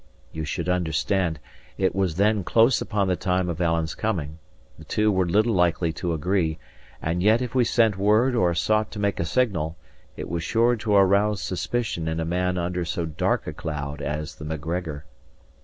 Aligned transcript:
You 0.31 0.45
should 0.45 0.67
understand, 0.67 1.37
it 1.77 1.93
was 1.93 2.15
then 2.15 2.43
close 2.43 2.81
upon 2.81 3.07
the 3.07 3.15
time 3.15 3.49
of 3.49 3.61
Alan's 3.61 3.93
coming; 3.93 4.39
the 4.79 4.83
two 4.83 5.11
were 5.11 5.27
little 5.27 5.53
likely 5.53 5.93
to 5.93 6.13
agree; 6.13 6.57
and 7.03 7.21
yet 7.21 7.39
if 7.39 7.53
we 7.53 7.63
sent 7.63 7.99
word 7.99 8.33
or 8.33 8.55
sought 8.55 8.89
to 8.93 8.99
make 8.99 9.19
a 9.19 9.25
signal, 9.25 9.77
it 10.17 10.27
was 10.27 10.43
sure 10.43 10.75
to 10.75 10.95
arouse 10.95 11.39
suspicion 11.43 12.07
in 12.07 12.19
a 12.19 12.25
man 12.25 12.57
under 12.57 12.83
so 12.83 13.05
dark 13.05 13.45
a 13.45 13.53
cloud 13.53 14.01
as 14.01 14.33
the 14.33 14.43
Macgregor. 14.43 15.05